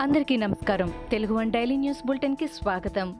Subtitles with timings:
[0.00, 0.92] అందరికీ నమస్కారం.
[1.10, 3.14] Telugu one daily news బులెటిన్కి స్వాగతం.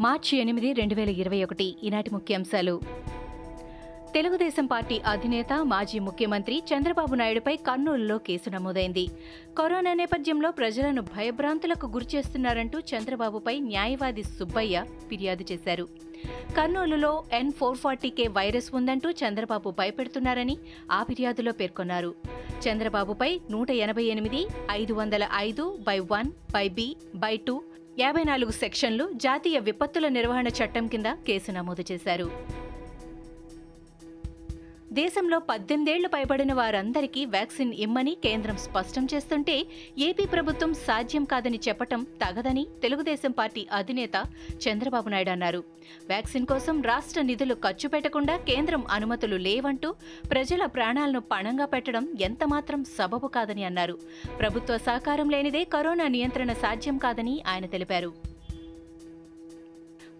[0.00, 2.80] మార్చి ఎనిమిది రెండు వేల ఇరవై ఒకటి ఈనాటి ముఖ్యాంశాలు.
[4.14, 9.08] తెలుగుదేశం పార్టీ అధినేత మాజీ ముఖ్యమంత్రి చంద్రబాబు నాయుడుపై కర్నూలులో కేసు నమోదైంది.
[9.58, 15.88] కరోనా నేపథ్యంలో ప్రజలను భయభ్రాంతులకు గురిచేస్తున్నారంటూ చంద్రబాబుపై న్యాయవాది సుబ్బయ్య ఫిర్యాదు చేశారు.
[16.56, 20.58] కర్నూలులో ఎన్ ఫోర్ ఫార్టీకే వైరస్ ఉందంటూ చంద్రబాబు భయపెడుతున్నారని
[20.90, 22.14] ఆ ఫిర్యాదులో పేర్కొన్నారు.
[22.68, 27.62] చంద్రబాబుపై నూట ఎనభై ఎనిమిది ఐదు వందల ఐదు by one by B by two
[27.98, 32.30] యాభై నాలుగు సెక్షన్లు జాతీయ విపత్తుల నిర్వహణ చట్టం కింద కేసు నమోదు చేశారు.
[34.92, 39.66] దేశంలో పద్దెనిమిదేళ్ళు పైబడిన వారందరికీ వ్యాక్సిన్ ఇమ్మని కేంద్రం స్పష్టం చేస్తుంటే
[39.98, 44.24] ఏపీ ప్రభుత్వం సాధ్యం కాదని చెప్పటం తగదని తెలుగుదేశం పార్టీ అధినేత
[44.68, 45.64] చంద్రబాబు నాయుడు అన్నారు.
[46.06, 49.94] వ్యాక్సిన్ కోసం రాష్ట్ర నిధులు ఖర్చు పెట్టకుండా కేంద్రం అనుమతులు లేవంటూ
[50.30, 53.98] ప్రజల ప్రాణాలను పణంగా పెట్టడం ఎంతమాత్రం సబబు కాదని అన్నారు.
[54.38, 58.35] ప్రభుత్వ సహకారం లేనిదే కరోనా నియంత్రణ సాధ్యం కాదని ఆయన తెలిపారు.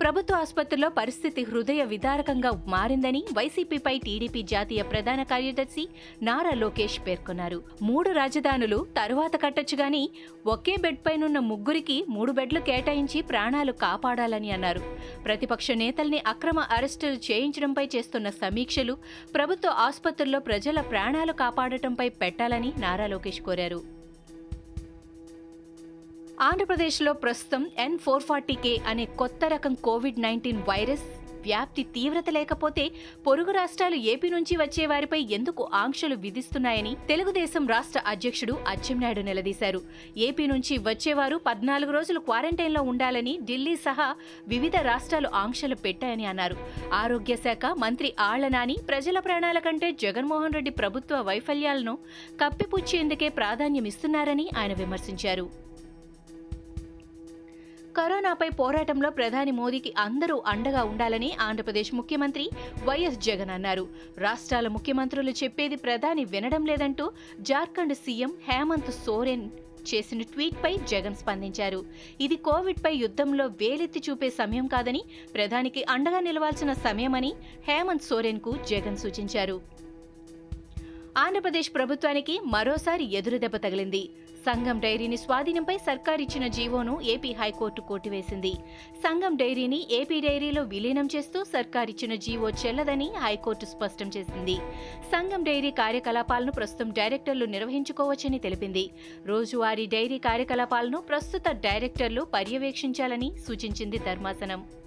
[0.06, 5.88] ప్రభుత్వ ఆసుపత్రిలో పరిస్థితి హృదయ విదారకంగా మారిందని వైసీపీపై టీడీపీ జాతీయ ప్రధాన కార్యదర్శి
[6.22, 7.62] నారా లోకేష్ పేర్కొన్నారు.
[7.82, 10.10] మూడు రాజధానులు తరువాత కట్టొచ్చు గాని
[10.46, 14.80] ఒకే బెడ్ పైనున్న ముగ్గురికి మూడు బెడ్లు కేటాయించి ప్రాణాలు కాపాడాలని అన్నారు.
[15.24, 18.96] ప్రతిపక్ష నేతల్ని అక్రమ అరెస్టులు చేయించడంపై చేస్తున్న సమీక్షలు
[19.34, 23.95] ప్రభుత్వ ఆసుపత్రుల్లో ప్రజల ప్రాణాలు కాపాడటంపై పెట్టాలని నారా లోకేష్ కోరారు.
[26.40, 31.06] ఆంధ్రప్రదేశ్లో ప్రస్తుతం ఎన్ ఫోర్ ఫార్టీ కే అనే కొత్త రకం కోవిడ్ నైన్టీన్ వైరస్
[31.42, 32.90] వ్యాప్తి తీవ్రత లేకపోతే
[33.26, 39.80] పొరుగు రాష్ట్రాలు ఏపీ నుంచి వచ్చే వారిపై ఎందుకు ఆంక్షలు విధిస్తున్నాయని తెలుగుదేశం రాష్ట్ర అధ్యక్షుడు అచ్చెన్నాయుడు నిలదీశారు.
[40.16, 44.14] ఏపీ నుంచి వచ్చేవారు పద్నాలుగు రోజులు క్వారంటైన్లో ఉండాలని ఢిల్లీ సహా
[44.48, 46.56] వివిధ రాష్ట్రాలు ఆంక్షలు పెట్టాయని అన్నారు.
[46.92, 51.98] ఆరోగ్య శాఖ మంత్రి ఆళ్ళనాని ప్రజల ప్రాణాల కంటే జగన్మోహన్ రెడ్డి ప్రభుత్వ వైఫల్యాలను
[52.44, 55.66] కప్పిపుచ్చేందుకే ప్రాధాన్యమిస్తున్నారని ఆయన విమర్శించారు.
[57.96, 62.50] కరోనాపై పోరాటంలో ప్రధాని మోదీకి అందరూ అండగా ఉండాలని ఆంధ్రప్రదేశ్ ముఖ్యమంత్రి
[62.84, 63.84] వైఎస్ జగన్ అన్నారు.
[64.18, 69.46] రాష్ట్రాల ముఖ్యమంత్రులు చెప్పేది ప్రధాని వినడం లేదంటూ జార్ఖండ్ సీఎం హేమంత్ సోరెన్
[69.88, 71.80] చేసిన ట్వీట్పై జగన్ స్పందించారు.
[72.20, 75.02] ఇది కోవిడ్పై యుద్ధంలో వేలెత్తి చూపే సమయం కాదని
[75.34, 77.32] ప్రధానికి అండగా నిలవాల్సిన సమయమని
[77.68, 79.58] హేమంత్ సోరెన్కు జగన్ సూచించారు.
[81.18, 84.10] ఆంధ్రప్రదేశ్ ప్రభుత్వానికి మరోసారి ఎదురుదెబ్బ తగిలింది.
[84.46, 88.52] సంఘం డైరీని స్వాధీనంపై సర్కార్ ఇచ్చిన జీవోను ఏపీ హైకోర్టు కొట్టివేసింది
[89.04, 94.56] సంఘం డైరీని ఏపీ డైరీలో విలీనం చేస్తూ సర్కార్ ఇచ్చిన జీవో చెల్లదని హైకోర్టు స్పష్టం చేసింది.
[95.12, 98.86] సంఘం డైరీ కార్యకలాపాలను ప్రస్తుతం డైరెక్టర్లు నిర్వహించుకోవచ్చని తెలిపింది.
[99.26, 104.85] రోజువారీ డైరీ కార్యకలాపాలను ప్రస్తుత డైరెక్టర్లు పర్యవేక్షించాలని సూచించింది ధర్మాసనం.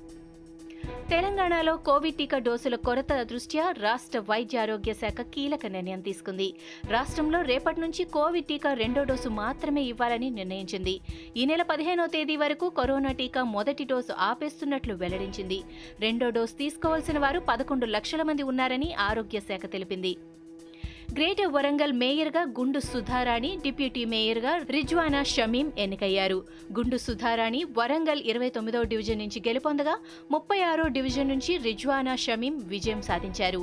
[1.11, 6.47] తెలంగాణలో కోవిడ్ టీకా డోసుల కొరత దృష్ట్యా రాష్ట్ర వైద్య ఆరోగ్య శాఖ కీలక నిర్ణయం తీసుకుంది.
[6.89, 10.95] రాష్ట్రంలో రేపటి నుంచి కోవిడ్ టీకా రెండో డోసు మాత్రమే ఇవ్వాలని నిర్ణయించింది.
[11.37, 15.61] ఈ నెల పదిహేనో తేదీ వరకు కరోనా టీకా మొదటి డోసు ఆపేస్తున్నట్లు వెల్లడించింది.
[15.99, 20.13] రెండో డోసు తీసుకోవాల్సిన వారు పదకొండు లక్షల మంది ఉన్నారని ఆరోగ్య శాఖ తెలిపింది.
[21.17, 26.37] గ్రేటర్ వరంగల్ మేయర్గా గుండు సుధారాణి డిప్యూటీ మేయర్గా రిజ్వానా షమీం ఎన్నికయ్యారు.
[26.77, 29.95] గుండు సుధారాణి వరంగల్ ఇరవై తొమ్మిదో డివిజన్ నుంచి గెలుపొందగా
[30.31, 33.61] ముప్పై ఆరో డివిజన్ నుంచి రిజ్వానా షమీం విజయం సాధించారు.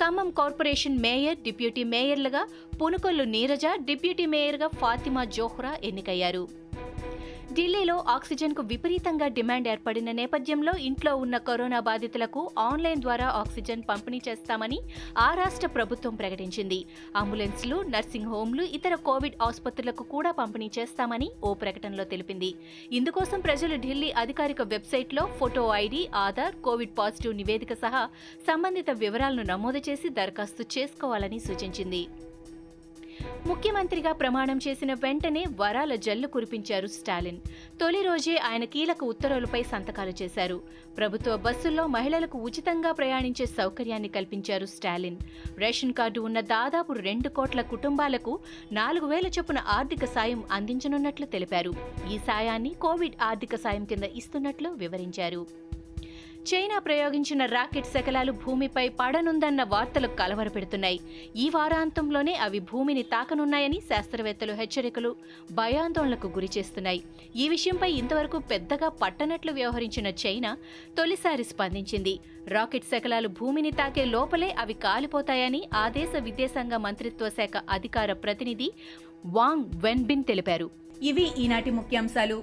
[0.00, 2.48] ఖమ్మం కార్పొరేషన్ మేయర్ డిప్యూటీ మేయర్లుగా
[2.82, 6.67] పునుకొల్లు నీరజ డిప్యూటీ మేయర్గా ఫాతిమా జోహ్రా ఎన్నికయ్యారు.
[7.56, 14.78] ఢిల్లీలో ఆక్సిజన్కు విపరీతంగా డిమాండ్ ఏర్పడిన నేపథ్యంలో ఇంట్లో ఉన్న కరోనా బాధితులకు ఆన్లైన్ ద్వారా ఆక్సిజన్ పంపిణీ చేస్తామని
[15.26, 16.78] ఆ రాష్ట్ర ప్రభుత్వం ప్రకటించింది.
[17.20, 22.52] అంబులెన్స్లు నర్సింగ్ హోంలు ఇతర కోవిడ్ ఆసుపత్రులకు కూడా పంపిణీ చేస్తామని ఓ ప్రకటనలో తెలిపింది.
[23.00, 28.04] ఇందుకోసం ప్రజలు ఢిల్లీ అధికారిక వెబ్సైట్లో photo ID Aadhaar COVID positive నివేదిక సహా
[28.50, 32.04] సంబంధిత వివరాలను నమోదు చేసి దరఖాస్తు చేసుకోవాలని సూచించింది.
[33.46, 37.38] ముఖ్యమంత్రిగా ప్రమాణం చేసిన వెంటనే వరాల జల్లు కురిపించారు స్టాలిన్.
[37.80, 40.60] తొలి రోజే ఆయన కీలక ఉత్తర్వులపై సంతకాలు చేశారు.
[40.96, 45.16] ప్రభుత్వ బస్సుల్లో మహిళలకు ఉచితంగా ప్రయాణించే సౌకర్యాన్ని కల్పించారు స్టాలిన్.
[45.58, 48.38] రేషన్ కార్డు ఉన్న దాదాపు రెండు కోట్ల కుటుంబాలకు
[48.72, 51.72] నాలుగు వేల చొప్పున ఆర్థిక సాయం అందించనున్నట్లు తెలిపారు.
[52.12, 55.67] ఈ సాయాన్ని కోవిడ్ ఆర్థిక సాయం కింద ఇస్తున్నట్లు వివరించారు.
[56.46, 61.00] చైనా ప్రయోగించిన రాకెట్ శకలాలు భూమిపై పడనుందన్న వార్తలు కలవరపెడుతున్నాయి.
[61.36, 65.16] ఈ వారాంతంలోనే అవి భూమిని తాకనున్నాయని శాస్త్రవేత్తలు హెచ్చరికలు
[65.52, 67.02] భయాందోళనకు గురిచేస్తున్నాయి
[67.36, 70.56] ఈ విషయంపై ఇంతవరకు పెద్దగా పట్టనట్లు వ్యవహరించిన చైనా
[70.98, 72.18] తొలిసారి స్పందించింది.
[72.48, 78.72] రాకెట్ శకలాలు భూమిని తాకే లోపలే అవి కాలిపోతాయని ఆ దేశ విదేశాంగ మంత్రిత్వ శాఖ అధికార ప్రతినిధి
[79.26, 80.70] వాంగ్ వెన్బిన్ తెలిపారు.
[81.02, 82.42] ఇవి ఈనాటి ముఖ్యాంశాలు.